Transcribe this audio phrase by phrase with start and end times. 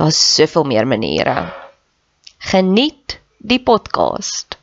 [0.00, 1.52] Daar's soveel meer maniere.
[2.38, 4.56] Geniet die podcast.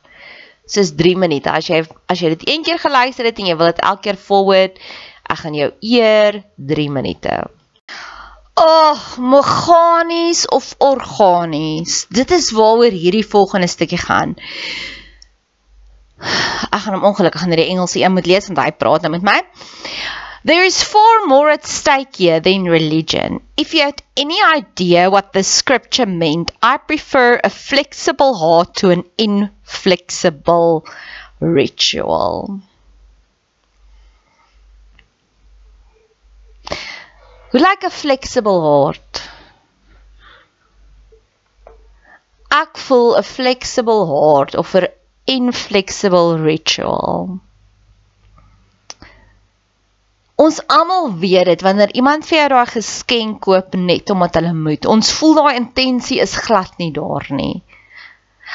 [0.66, 1.52] Dis 3 minute.
[1.54, 4.18] As jy as jy dit een keer geluister het en jy wil dit elke keer
[4.18, 4.80] forward,
[5.30, 6.40] ek gaan jou eer
[6.72, 7.36] 3 minute.
[8.58, 12.00] Ag, oh, meganies of organies.
[12.10, 14.34] Dit is waaroor hierdie volgende stukkie gaan.
[16.18, 19.30] Ek gaan hom ongelukkig in die Engelse een moet lees want hy praat nou met
[19.30, 19.38] my.
[20.44, 23.40] There is far more at stake here than religion.
[23.56, 28.90] If you had any idea what the scripture meant, I prefer a flexible heart to
[28.90, 30.86] an inflexible
[31.40, 32.60] ritual.
[37.50, 39.22] Who like a flexible heart?
[42.50, 44.88] Ek 'n flexible heart of 'n
[45.26, 47.40] inflexible ritual.
[50.48, 54.86] Ons almal weet dit wanneer iemand vir jou daai geskenk koop net omdat hulle moet.
[54.88, 57.60] Ons voel daai intensie is glad nie daar nie.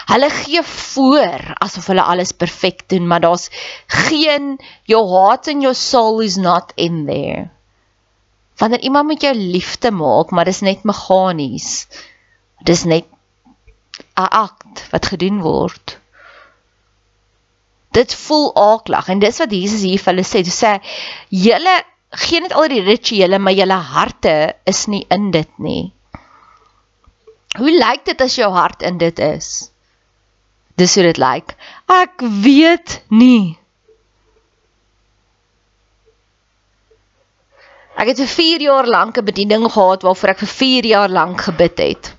[0.09, 3.49] Hulle gee voor asof hulle alles perfek doen, maar daar's
[4.09, 4.55] geen
[4.89, 7.51] your heart and your soul is not in there.
[8.57, 11.85] Wanneer iemand met jou liefde maak, maar dis net meganies.
[12.65, 13.05] Dis net
[14.17, 15.99] 'n akt wat gedoen word
[17.93, 20.43] dit voel aaklag en dis wat Jesus hier vir hulle sê.
[20.43, 20.73] Hy sê
[21.45, 21.75] julle
[22.25, 24.35] gee net al die rituele, maar julle harte
[24.69, 25.91] is nie in dit nie.
[27.57, 29.69] Hoe lyk dit as jou hart in dit is?
[30.77, 31.53] Dis hoe dit lyk.
[31.89, 33.59] Ek weet nie.
[37.93, 41.41] Ek het vir 4 jaar lank 'n bediening gehad waarvoor ek vir 4 jaar lank
[41.45, 42.13] gebid het.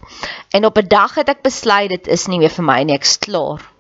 [0.55, 3.19] En op 'n dag het ek besluit dit is nie meer vir my nie, ek's
[3.19, 3.74] klaar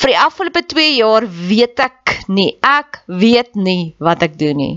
[0.00, 2.54] vir die afgelope 2 jaar weet ek nie.
[2.64, 4.76] Ek weet nie wat ek doen nie.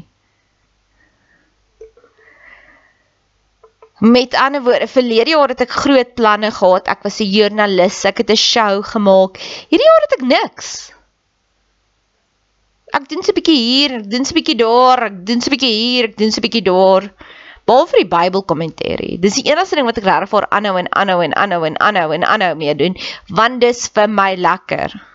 [4.04, 6.90] Met ander woorde, verlede jaar het ek groot planne gehad.
[6.92, 9.40] Ek was 'n joernalis, ek het 'n show gemaak.
[9.72, 10.92] Hierdie jaar het ek niks.
[12.92, 15.48] Ek doen so 'n bietjie hier, ek doen so 'n bietjie daar, ek doen so
[15.48, 17.04] 'n bietjie hier, ek doen so 'n bietjie daar.
[17.66, 19.20] Behalwe vir die Bybelkommentarie.
[19.20, 22.12] Dis die enigste ding wat ek regtig vir aanhou en aanhou en aanhou en aanhou
[22.12, 22.98] en aanhou mee doen,
[23.30, 25.13] want dis vir my lekker.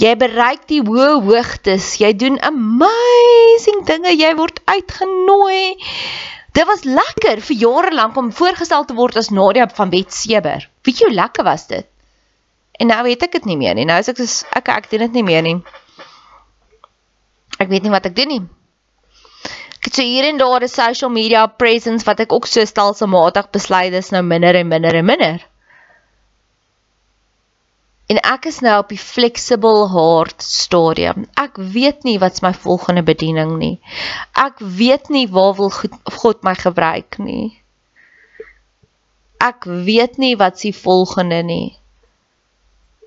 [0.00, 1.96] Jy bereik die hoë hoogtes.
[2.00, 4.12] Jy doen amazing dinge.
[4.14, 5.76] Jy word uitgenooi.
[6.56, 10.68] Dit was lekker vir jare lank om voorgestel te word as Nadia van Wetseber.
[10.86, 11.88] Weet jy hoe lekker was dit?
[12.80, 13.84] En nou weet ek dit nie meer nie.
[13.88, 15.56] Nou is ek so ek ek doen dit nie meer nie.
[17.60, 18.42] Ek weet nie wat ek doen nie.
[19.76, 23.50] Ek het so hier en daar 'n social media presence wat ek ook so stelselmatig
[23.50, 25.44] besluit is nou minder en minder en minder.
[28.06, 31.24] En ek is nou op die flexible heart stadium.
[31.34, 33.76] Ek weet nie wat's my volgende bediening nie.
[34.38, 37.56] Ek weet nie waar wil God my gebruik nie.
[39.42, 41.74] Ek weet nie wat's die volgende nie.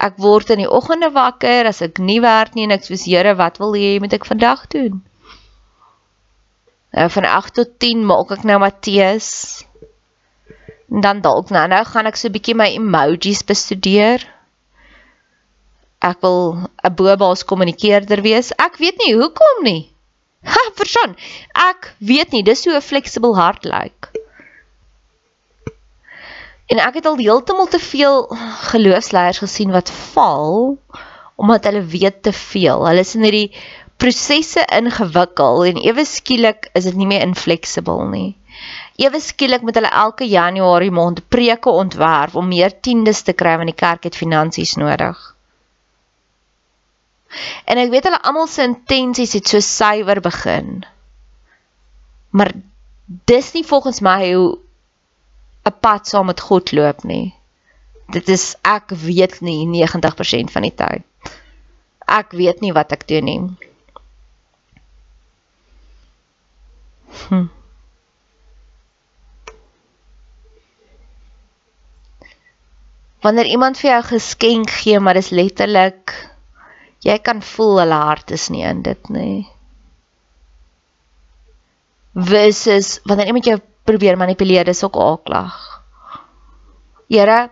[0.04, 3.34] Ek word in die oggende wakker as ek nie werk nie en ek sê Here,
[3.40, 5.00] wat wil jy moet ek vandag doen?
[6.96, 9.32] Nou van 8 tot 10 maak ek nou Matteus.
[10.92, 14.28] En dan dalk nou nou gaan ek so 'n bietjie my emojis bestudeer
[16.00, 18.52] ek wil 'n bobaas kommunikeerder wees.
[18.58, 19.92] Ek weet nie hoekom nie.
[20.44, 21.16] Ha, verstaan.
[21.54, 24.10] Ek weet nie, dis so 'n flexible hart lyk.
[26.70, 28.28] En ek het al heeltemal te veel
[28.72, 30.78] geloofsleiers gesien wat val
[31.36, 32.86] omdat hulle weet te veel.
[32.86, 33.56] Hulle is in hierdie
[33.98, 38.38] prosesse ingewikkel en ewe skielik is dit nie meer inflexible nie.
[39.00, 43.72] Ewe skielik moet hulle elke Januarie maand preke ontwerp om meer tiendes te kry want
[43.72, 45.18] die kerk het finansies nodig.
[47.66, 50.82] En ek weet hulle almal se intensies het so suiwer begin.
[52.30, 52.54] Maar
[53.30, 54.58] dis nie volgens my hoe
[55.66, 57.34] 'n pad saam met God loop nie.
[58.10, 61.04] Dit is ek weet nie 90% van die tyd.
[62.06, 63.42] Ek weet nie wat ek doen nie.
[67.28, 67.46] Hm.
[73.22, 76.14] Wanneer iemand vir jou geskenk gee, maar dis letterlik
[77.06, 79.48] jy kan voel hulle hart is nie in dit nie.
[82.14, 85.56] Versus wanneer iemand jou probeer manipuleer, dis ook aaklag.
[87.10, 87.48] Here,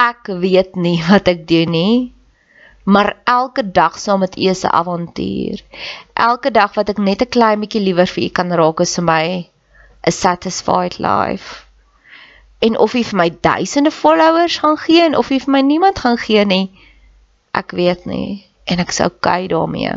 [0.00, 1.94] ek weet nie wat ek doen nie,
[2.84, 5.62] maar elke dag saam met U is 'n avontuur.
[6.14, 9.04] Elke dag wat ek net 'n klein bietjie liewer vir U kan raak is vir
[9.04, 9.24] my
[10.06, 11.64] 'n satisfied life.
[12.60, 15.98] En of U vir my duisende followers gaan gee en of U vir my niemand
[15.98, 16.70] gaan gee nie,
[17.54, 19.92] ek weet nie en ek sou kyk daarmee.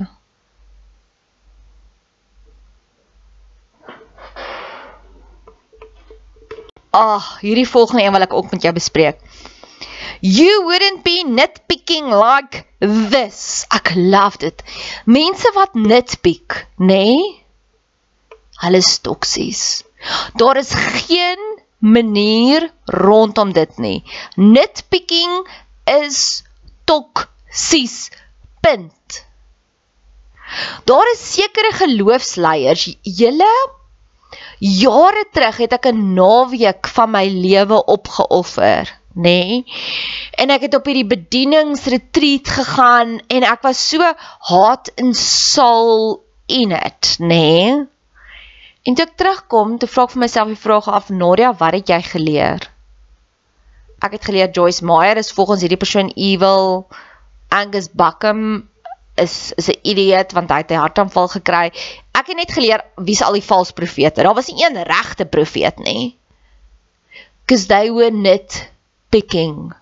[6.94, 9.18] Ag, oh, hierdie volgende een wil ek ook met jou bespreek.
[10.22, 13.66] You wouldn't be nitpicking like this.
[13.74, 14.62] Ek love dit.
[15.10, 17.02] Mense wat nitpick, nê?
[17.02, 17.42] Nee?
[18.64, 19.84] Hulle is toksies.
[20.40, 20.72] Daar is
[21.08, 21.42] geen
[21.84, 24.04] manier rondom dit nie.
[24.38, 25.42] Nitpicking
[25.90, 26.44] is
[26.86, 28.12] toksies
[28.64, 29.22] punt.
[30.90, 33.54] Daar is sekere geloofsleiers, julle
[34.64, 39.22] jare terug het ek 'n naweek van my lewe opgeoffer, nê?
[39.24, 39.66] Nee?
[40.40, 44.14] En ek het op hierdie bedieningsretreat gegaan en ek was so
[44.50, 47.28] hot and soul in it, nê?
[47.28, 47.88] Nee?
[48.84, 51.88] En toe ek terugkom, toe vra ek vir myself die vraag af, Nadia, wat het
[51.88, 52.66] jy geleer?
[54.04, 56.84] Ek het geleer Joyce Meyer is volgens hierdie persoon evil.
[57.54, 58.70] Angus Buckham
[59.16, 61.70] is is 'n idioot want hy het 'n hartaanval gekry.
[62.20, 64.24] Ek het net geleer wie's al die valse profete.
[64.24, 66.18] Daar was nie een regte profeet nie.
[67.46, 68.72] Cuz they were net
[69.10, 69.74] picking.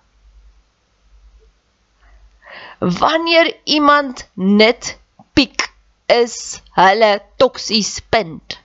[2.78, 4.98] Wanneer iemand net
[5.32, 5.72] piek
[6.06, 8.58] is hulle toksies punt.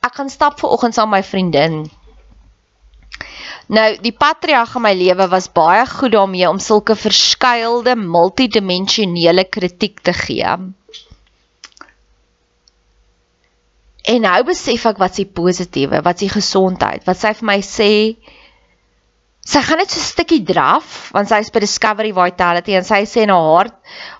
[0.00, 1.90] Ek gaan stap ver oggend saam met my vriendin
[3.72, 10.00] Nou, die patriarg in my lewe was baie goed daarmee om sulke verskeilde multidimensionele kritiek
[10.00, 10.56] te gee.
[14.02, 17.92] En nou besef ek wat s'ie positiewe, wat s'ie gesondheid, wat sy vir my sê
[19.42, 23.00] sy gaan net so 'n stukkie draf want sy is by Discovery Vitality en sy
[23.10, 23.70] sê na haar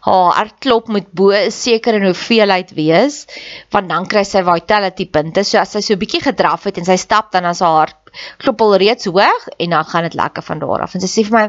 [0.07, 3.27] haar hartklop moet bo 'n sekere hoeveelheid wees
[3.71, 5.45] want dan kry sy Vitality punte.
[5.45, 7.95] So as sy so 'n bietjie gedraf het en sy stap dan as haar
[8.43, 10.95] klop al reeds hoog en dan gaan dit lekker van daar af.
[10.95, 11.45] En sy sê vir my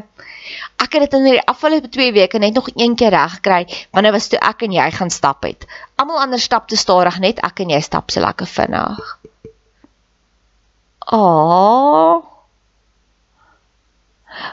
[0.84, 4.12] ek het dit in die afgelope 2 weke net nog een keer reg gekry wanneer
[4.12, 5.66] was toe ek en jy gaan stap het.
[5.96, 9.18] Almal ander stap te stadig, net ek en jy stap so lekker vinnig.
[11.04, 12.34] Aaah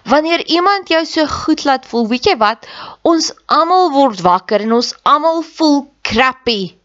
[0.04, 2.68] Wanneer iemand jou so goed laat voel, weet jy wat?
[3.02, 6.76] Ons almal word wakker en ons almal voel crappy.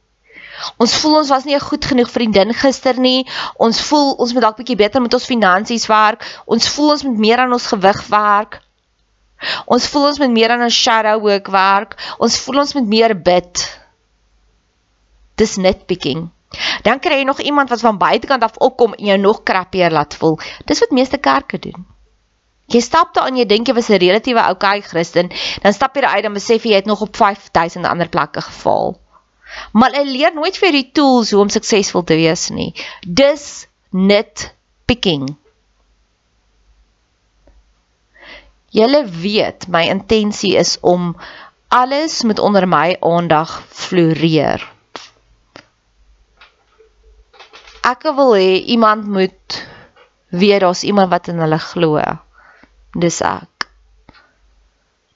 [0.83, 3.27] Ons voel ons was nie 'n goed genoeg vriendin gister nie.
[3.57, 6.25] Ons voel ons moet dalk bietjie beter met ons finansies werk.
[6.47, 8.61] Ons voel ons moet meer aan ons gewig werk.
[9.67, 11.97] Ons voel ons moet meer aan ons shadow work werk.
[12.19, 13.65] Ons voel ons moet meer bid.
[15.37, 16.31] Dis nitpicking.
[16.83, 20.15] Dan kry jy nog iemand wat van buitekant af opkom en jou nog krappier laat
[20.15, 20.39] voel.
[20.65, 21.87] Dis wat meeste kerke doen.
[22.67, 25.31] Jy stap daar en jy dink jy was 'n relatiewe okay Christen,
[25.63, 28.97] dan stap jy uit en besef jy het nog op 5000 ander plekke geval.
[29.73, 32.73] Maar jy leer nooit vir die tools hoe om suksesvol te wees nie.
[33.03, 34.51] Dis net
[34.87, 35.29] picking.
[38.77, 41.15] Julle weet my intensie is om
[41.73, 44.63] alles moet onder my aandag floreer.
[47.87, 49.61] Ek wil hê iemand moet
[50.35, 52.03] weet daar's iemand wat in hulle glo.
[52.93, 53.69] Dis ek.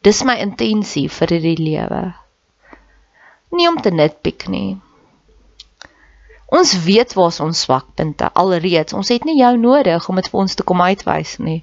[0.06, 2.02] Dis my intensie vir hierdie lewe.
[3.50, 4.78] Nie om te nitpick nie.
[6.50, 8.92] Ons weet waar ons swakpunte alreeds.
[8.92, 11.60] Ons het nie jou nodig om dit vir ons te kom uitwys nie.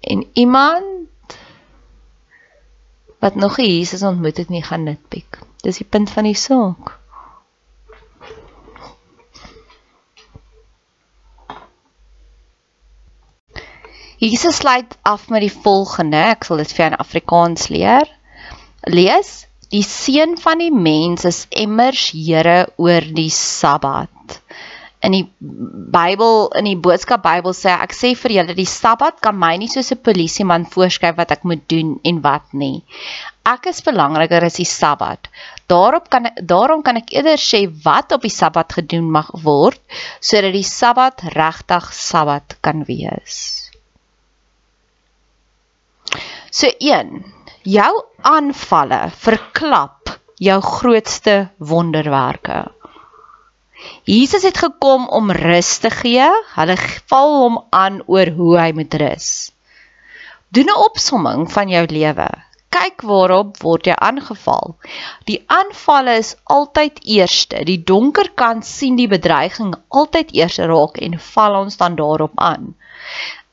[0.00, 1.36] En iemand
[3.22, 5.38] wat nog Jesus ontmoet het nie gaan nitpick.
[5.62, 7.01] Dis die punt van die saak.
[14.22, 16.20] Jesus sluit af met die volgende.
[16.30, 18.10] Ek sal dit vir jou in Afrikaans leer.
[18.94, 19.30] Lees:
[19.74, 24.36] Die seun van die mens is emmers Here oor die Sabbat.
[25.02, 29.34] In die Bybel, in die boodskap Bybel sê ek sê vir julle die Sabbat kan
[29.34, 32.84] my nie soos 'n polisieman voorskryf wat ek moet doen en wat nie.
[33.42, 35.26] Ek is belangriker as die Sabbat.
[35.66, 39.82] Daarop kan daarom kan ek eerder sê wat op die Sabbat gedoen mag word
[40.20, 43.61] sodat die Sabbat regtig Sabbat kan wees.
[46.50, 47.24] So 1.
[47.62, 47.92] Jou
[48.22, 52.64] aanvalle verklap jou grootste wonderwerke.
[54.04, 56.26] Jesus het gekom om rus te gee.
[56.54, 56.76] Hulle
[57.10, 59.28] val hom aan oor hoe hy moet rus.
[60.48, 62.28] Doen 'n opsomming van jou lewe.
[62.72, 64.76] Kyk waarop word jy aangeval.
[65.28, 67.64] Die aanvalle is altyd eerste.
[67.64, 72.74] Die donker kant sien die bedreiging altyd eers raak en val ons dan daarop aan.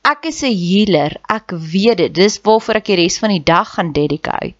[0.02, 1.20] Ek is 'n healer.
[1.28, 2.14] Ek weet dit.
[2.14, 4.56] Dis waarvoor ek die res van die dag gaan dedicate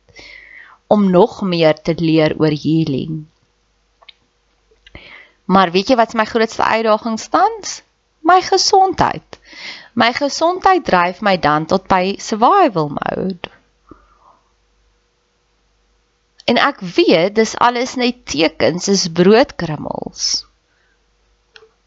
[0.87, 3.26] om nog meer te leer oor healing.
[5.44, 7.82] Maar weet jy wat my grootste uitdaging tans?
[8.23, 9.38] My gesondheid.
[9.94, 13.50] My gesondheid dryf my dan tot by survival mode.
[16.44, 20.44] En ek weet dis alles net tekens, is broodkrummels.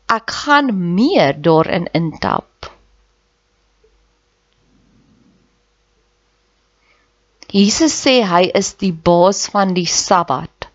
[0.07, 2.72] Ek gaan meer daarin intap.
[7.53, 10.69] Jesus sê hy is die baas van die Sabbat.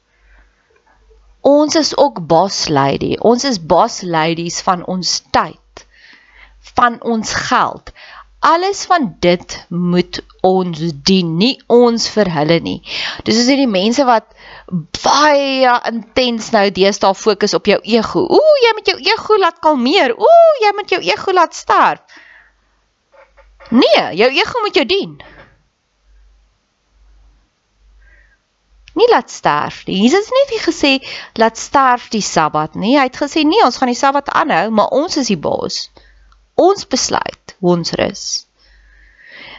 [1.43, 3.17] Ons is ook boss lady.
[3.19, 5.83] Ons is boss ladies van ons tyd,
[6.79, 7.91] van ons geld.
[8.47, 12.77] Alles van dit moet ons dien, nie ons vir hulle nie.
[13.27, 14.29] Dis is hierdie mense wat
[15.03, 18.23] baie intens nou deesdae fokus op jou ego.
[18.23, 20.15] Ooh, jy moet jou ego laat kalmeer.
[20.15, 22.23] Ooh, jy moet jou ego laat sterf.
[23.75, 25.19] Nee, jou ego moet jou dien.
[28.99, 30.03] Nie laat sterf nie.
[30.05, 30.93] Jesus het net nie gesê
[31.39, 32.97] laat sterf die Sabbat nie.
[32.99, 35.89] Hy het gesê nee, ons gaan die Sabbat aanhou, maar ons is die baas.
[36.59, 38.25] Ons besluit hoe ons rus.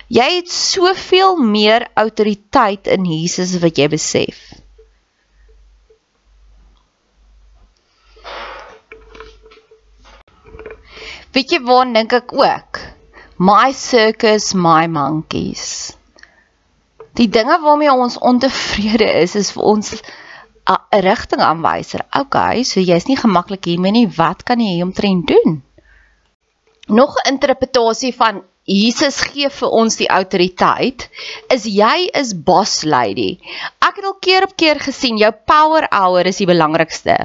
[0.09, 4.39] Jy het soveel meer autoriteit in Jesus wat jy besef.
[11.29, 12.81] Weet jy waar dink ek ook?
[13.39, 15.93] My circus, my monkeys
[17.17, 20.01] die dinge waarmee ons ontevrede is is vir ons
[20.69, 22.05] 'n rigtingaanwyser.
[22.19, 24.07] Okay, so jy's nie gemaklik hiermee nie.
[24.17, 25.63] Wat kan jy hieromtrent doen?
[26.87, 31.09] Nog 'n interpretasie van Jesus gee vir ons die autoriteit
[31.49, 33.39] is jy is boss lady.
[33.81, 37.15] Ek het al keer op keer gesien jou power hour is die belangrikste.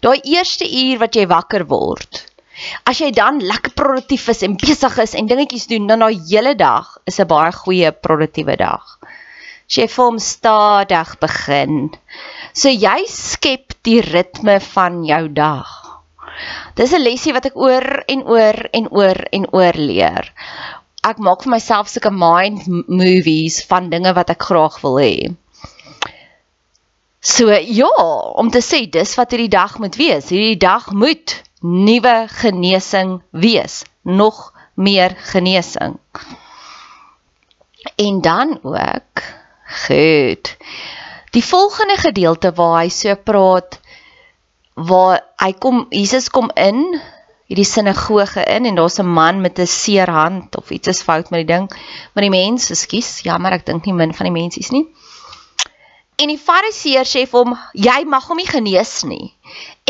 [0.00, 2.22] Daai eerste uur wat jy wakker word.
[2.86, 6.54] As jy dan lekker produktief is en besig is en dingetjies doen, dan daai hele
[6.54, 8.98] dag is 'n baie goeie produktiewe dag
[9.78, 11.78] jy vir hom stadig begin.
[12.52, 15.70] So jy skep die ritme van jou dag.
[16.74, 20.32] Dis 'n lesie wat ek oor en oor en oor en oor leer.
[21.04, 25.34] Ek maak vir myself sulke mind movies van dinge wat ek graag wil hê.
[27.20, 27.90] So ja,
[28.40, 30.28] om te sê dis wat hierdie dag moet wees.
[30.28, 35.98] Hierdie dag moet nuwe genesing wees, nog meer genesing.
[37.96, 39.22] En dan ook
[39.86, 40.56] goed.
[41.34, 43.80] Die volgende gedeelte waar hy so praat
[44.74, 47.00] waar hy kom Jesus kom in
[47.50, 51.30] hierdie sinagoge in en daar's 'n man met 'n seer hand of iets is fout
[51.30, 51.68] met die ding.
[52.12, 54.86] Maar die mense, ekskuus, jammer, ek dink nie min van die mensies nie.
[56.16, 59.32] En die fariseer sê vir hom, jy mag hom nie genees nie.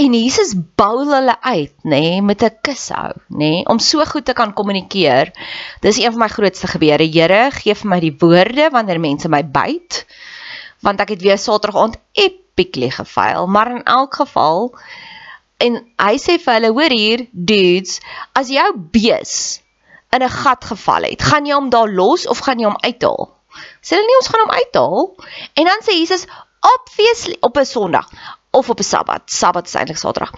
[0.01, 4.25] En Jesus bou hulle uit, nê, nee, met 'n kushou, nê, nee, om so goed
[4.25, 5.33] te kan kommunikeer.
[5.81, 7.05] Dis een van my grootste gebeure.
[7.05, 10.07] Here, gee vir my die woorde wanneer mense my byt.
[10.81, 14.73] Want ek het weer Saterdag aand epically gefaal, maar in elk geval
[15.65, 18.01] en hy sê vir hulle hoor hier dudes
[18.39, 18.67] as jou
[18.97, 19.61] bees
[20.15, 23.34] in 'n gat geval het gaan jy hom daar los of gaan jy hom uithaal
[23.81, 25.05] sê hulle nie ons gaan hom uithaal.
[25.55, 26.27] En dan sê Jesus
[26.75, 28.09] obviously op 'n Sondag
[28.51, 29.31] of op 'n Sabbat.
[29.31, 30.33] Sabbat is eintlik Saterdag.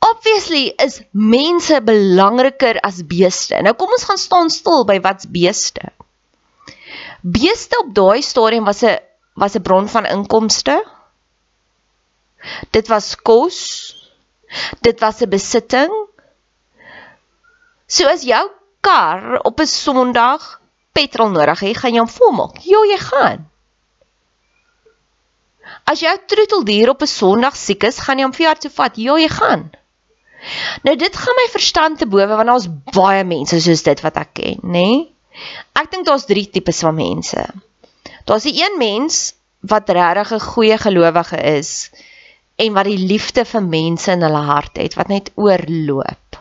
[0.00, 3.60] Obviously is mense belangriker as beeste.
[3.62, 5.92] Nou kom ons gaan staan stil by wat's beeste.
[7.20, 8.98] Beeste op daai stadium was 'n
[9.34, 10.84] was 'n bron van inkomste.
[12.70, 13.58] Dit was kos.
[14.80, 15.92] Dit was 'n besitting.
[17.86, 18.50] So as jou
[18.80, 20.59] kar op 'n Sondag
[20.92, 22.58] petrol nodig het, gaan jy hom volmaak.
[22.66, 23.46] Ja, jy gaan.
[25.84, 28.96] As jou troeteldier op 'n Sondag siek is, gaan jy hom vir jou toe vat.
[28.96, 29.70] Ja, jy gaan.
[30.82, 34.30] Nou dit gaan my verstand te bowe want daar's baie mense soos dit wat ek
[34.32, 34.70] ken, nê?
[34.70, 35.00] Nee?
[35.76, 37.44] Ek dink daar's drie tipes van mense.
[38.24, 41.90] Daar's die een mens wat regtig 'n goeie gelowige is
[42.56, 46.40] en wat die liefde vir mense in hulle hart het wat net oorloop.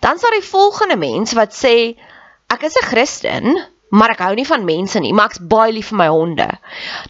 [0.00, 1.96] Dan is daar die volgende mens wat sê
[2.48, 5.88] ek is 'n Christen, maar ek hou nie van mense nie, maar ek's baie lief
[5.92, 6.48] vir my honde.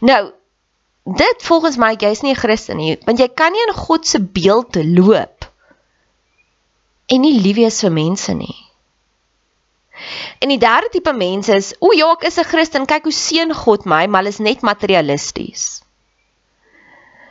[0.01, 0.33] Nou
[1.09, 4.21] dit volgens my jy's nie 'n Christen nie, want jy kan nie in God se
[4.21, 5.49] beeld loop
[7.09, 8.57] en nie lief wees vir mense nie.
[10.39, 13.55] En die derde tipe mense is, o ja, ek is 'n Christen, kyk hoe seën
[13.55, 15.83] God my, maar hulle is net materialisties.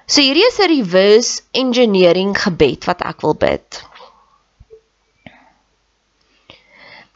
[0.08, 3.84] So hierdie is 'n reverse engineering gebed wat ek wil bid.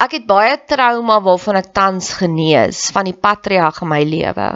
[0.01, 4.49] Ek het baie trauma waarvan ek tans genees van die patriarg in my lewe.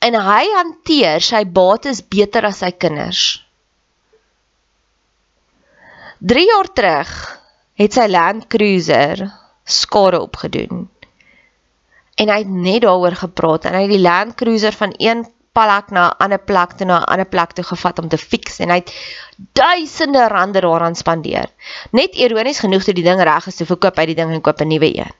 [0.00, 3.24] En hy hanteer sy bates beter as sy kinders.
[6.18, 7.10] 3 jaar terug
[7.78, 9.20] het sy Land Cruiser
[9.68, 10.88] skade opgedoen.
[12.18, 14.96] En hy het net daaroor gepraat en hy het die Land Cruiser van
[15.58, 18.58] plek na 'n ander plek toe na 'n ander plek toe gevat om te fix
[18.60, 18.92] en hy het
[19.52, 21.48] duisende rande daaraan spandeer.
[21.90, 24.60] Net ironies genoeg toe die ding reg is, toe verkoop hy die ding en koop
[24.60, 25.14] 'n nuwe een.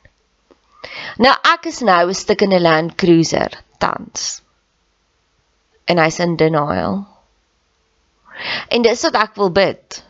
[1.19, 4.43] Nou ek is nou 'n stuk in 'n Land Cruiser tans.
[5.85, 7.07] En hy's in denial.
[8.69, 10.05] En dis wat ek wil bid.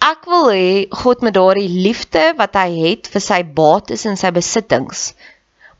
[0.00, 4.30] Ek wil hê God met daardie liefde wat hy het vir sy bates en sy
[4.30, 5.12] besittings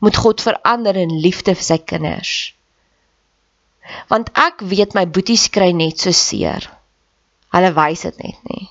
[0.03, 2.33] moet God verander in liefde vir sy kinders.
[4.11, 6.67] Want ek weet my boeties kry net so seer.
[7.55, 8.65] Hulle wys dit net nie.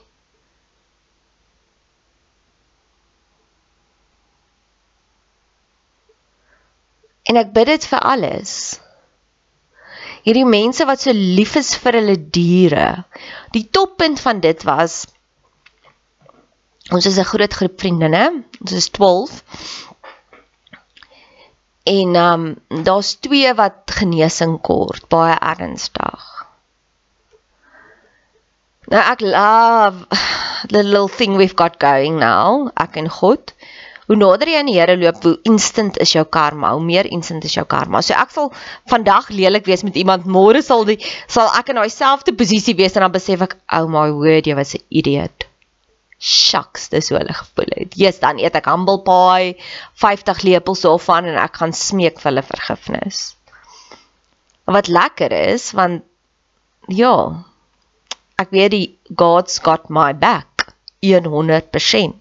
[7.33, 8.55] En ek bid dit vir alles.
[10.27, 12.89] Hierdie mense wat so lief is vir hulle diere.
[13.57, 15.07] Die toppunt van dit was
[16.93, 18.45] ons is 'n groot groep vriendinne.
[18.61, 19.41] Ons is 12
[21.83, 26.29] En um, daar's twee wat genesing kort, baie ernstig.
[28.93, 30.07] Nou ek love
[30.75, 33.55] the little thing we've got going now, ek en God.
[34.07, 37.47] Hoe nader jy aan die Here loop, hoe instant is jou karma, hoe meer instant
[37.49, 38.03] is jou karma.
[38.03, 38.51] So ek sal
[38.91, 42.95] vandag lelik wees met iemand, môre sal die sal ek in daai selfde posisie wees
[42.99, 45.51] en dan besef ek, oh my word, jy was 'n idiot
[46.23, 47.97] shucks, dis hoe hulle gevoel het.
[47.99, 49.57] Jesus, dan eet ek humble pie,
[49.99, 53.23] 50 lepels daarvan en ek gaan smeek vir hulle vergifnis.
[54.71, 56.05] Wat lekker is, want
[56.87, 57.15] ja,
[58.39, 58.87] ek weet die
[59.19, 60.71] God's got my back
[61.03, 62.15] 100%.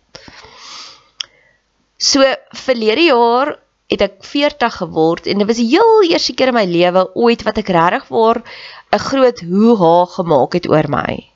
[2.02, 2.26] So
[2.58, 3.56] verlede jaar
[3.92, 7.44] het ek 40 geword en dit was die heel eerste keer in my lewe ooit
[7.46, 11.31] wat ek regtig waar 'n groot hoe-ha gemaak het oor my.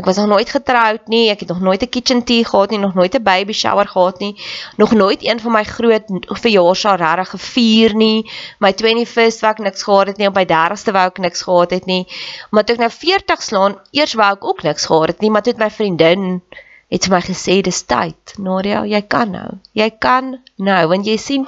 [0.00, 2.78] Ek was nog nooit getroud nie, ek het nog nooit 'n kitchen tea gehad nie,
[2.78, 4.34] nog nooit 'n baby shower gehad nie,
[4.76, 6.04] nog nooit een van my groot
[6.44, 8.30] verjaarsdae regtig gevier nie.
[8.58, 11.70] My 21st wou ek niks gehad het nie, op my 30ste wou ek niks gehad
[11.70, 12.06] het nie.
[12.50, 15.42] Maar toe ek nou 40 slaan, eers wou ek ook niks gehad het nie, maar
[15.42, 16.42] toe het my vriendin
[16.88, 18.34] het vir my gesê dis tyd.
[18.38, 19.50] Nadia, jy kan nou.
[19.72, 21.46] Jy kan nou, want jy sien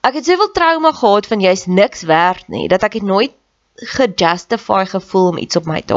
[0.00, 3.32] ek het soveel trauma gehad van jy's niks werd nie, dat ek het nooit
[3.74, 5.94] gejustify gevoel om iets op my te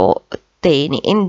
[0.60, 1.28] te hê nie en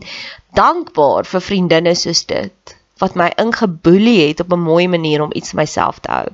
[0.57, 5.53] dankbaar vir vriendinne soos dit wat my ingeboelie het op 'n mooi manier om iets
[5.53, 6.29] myself te hou.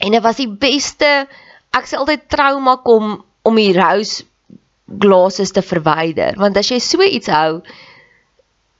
[0.00, 1.28] En dit was die beste
[1.70, 4.24] ek sê altyd trauma kom om die rose
[5.00, 7.62] glase te verwyder want as jy so iets hou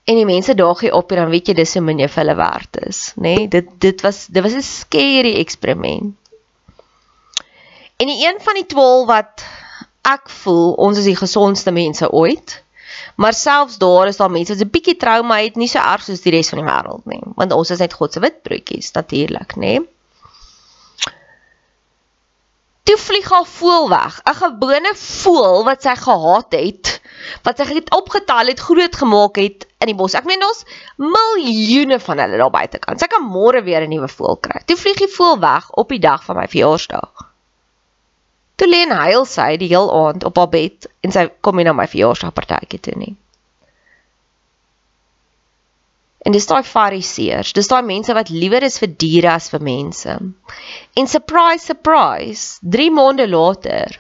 [0.08, 2.36] en die mense daag jy op dan weet jy dis hoe min jy vir hulle
[2.38, 3.34] werd is, nê?
[3.34, 3.48] Nee?
[3.48, 6.16] Dit dit was dit was 'n scary eksperiment.
[7.98, 9.44] En die een van die 12 wat
[10.02, 12.62] ek voel ons is die gesondste mense ooit.
[13.16, 16.20] Maar selfs daar is daar mense wat 'n bietjie trauma het, nie so erg soos
[16.20, 19.56] die res van die wêreld nie, want ons is net God se wit broodjies natuurlik,
[19.56, 19.78] nê?
[22.88, 27.00] Toe vlieg haar voël weg, 'n gewone voël wat sy gehaat het,
[27.42, 30.14] wat sy het opgetel het, groot gemaak het in die bos.
[30.14, 30.64] Ek meen daar's
[30.96, 32.98] miljoene van hulle daar buite kan.
[32.98, 34.62] Sy kan môre weer 'n nuwe voël kry.
[34.64, 37.27] Toe vlieg die voël weg op die dag van my verjaarsdag.
[38.58, 41.66] Toe lê en huil sy die heel aand op haar bed en sy kom nie
[41.68, 43.14] na my verjaarsdagpartytjie toe nie.
[46.26, 50.16] En dis daai fariseërs, dis daai mense wat liewer is vir diere as vir mense.
[50.98, 53.94] En surprise surprise, 3 maande later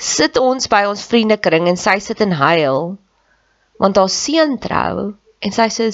[0.00, 2.96] sit ons by ons vriendekring en sy sit en huil
[3.82, 5.12] want haar seun trou
[5.44, 5.86] en sy sê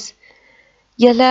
[1.01, 1.31] julle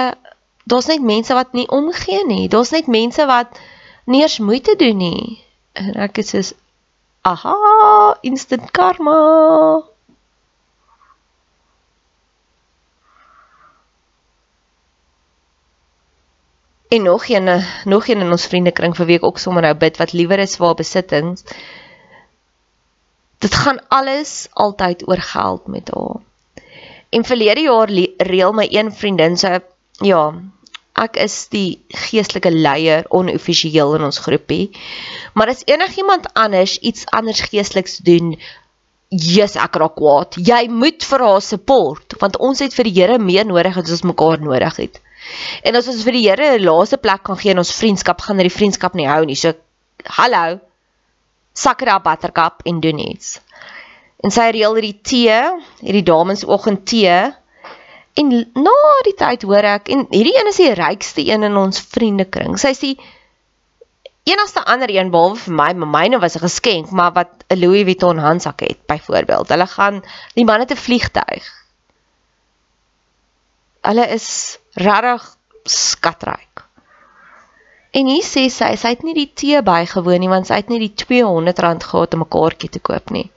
[0.70, 2.48] daar's net mense wat nie omgee nie.
[2.52, 3.58] Daar's net mense wat
[4.06, 5.40] nie eens moeite doen nie.
[5.74, 6.42] En ek sê
[7.22, 7.56] aha,
[8.22, 9.18] instant karma.
[16.90, 19.98] En nog een nog een in ons vriendekring vir wie ek ook sommer nou bid
[20.02, 21.44] wat liewer is haar besittings.
[23.40, 26.18] Dit gaan alles altyd oor geld met haar.
[27.10, 29.60] En verlede jaar reël my een vriendin sy
[30.02, 30.24] ja,
[31.04, 34.70] ek is die geestelike leier onoffisieel in ons groepie.
[35.34, 38.36] Maar as enigiemand anders iets anders geesteliks doen,
[39.10, 40.38] Jesus ek raak kwaad.
[40.38, 44.06] Jy moet vir haar support want ons het vir die Here meer nodig as ons
[44.06, 45.00] mekaar nodig het.
[45.66, 48.38] En as ons vir die Here 'n laaste plek kan gee in ons vriendskap, gaan
[48.38, 49.36] dit die vriendskap nie hou nie.
[49.36, 49.54] So
[50.06, 50.60] hallo.
[51.54, 53.40] Sakra buttercup en doen iets.
[54.24, 55.38] En sy reël hierdie tee,
[55.82, 57.34] hierdie dames oggend tee.
[58.20, 58.34] En
[58.66, 58.76] na
[59.08, 62.58] die tyd hoor ek en hierdie een is die rykste een in ons vriendekring.
[62.60, 62.92] Sy sê
[64.30, 67.84] enigste ander een behalwe vir my, my myne was 'n geskenk, maar wat 'n Louis
[67.84, 69.50] Vuitton handsak het byvoorbeeld.
[69.50, 70.04] Hulle gaan
[70.34, 71.46] die manne te vliegtyg.
[73.82, 76.66] Hulle is regtig skatryk.
[77.92, 80.80] En hier sê sy, sy het nie die tee bygewoon nie want sy het nie
[80.80, 83.32] die R200 gehad om 'n kaartjie te koop nie.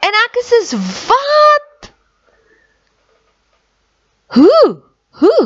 [0.00, 0.72] En ek is soos
[1.08, 1.69] wat?
[4.36, 4.80] Hoe?
[5.22, 5.44] Hoe?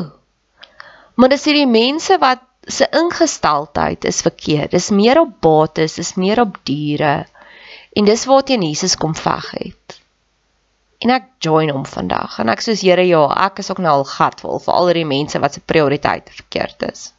[1.15, 4.71] Maar dis hierdie mense wat se ingesteldheid is verkeerd.
[4.71, 7.25] Dis meer op bates, dis meer op diere.
[7.95, 9.99] En dis waarteen Jesus kom veg het
[11.05, 14.07] en ek join hom vandag en ek sê Here ja, ek is ook nou al
[14.09, 17.09] gatvol vir al die mense wat se prioriteite verkeerd is.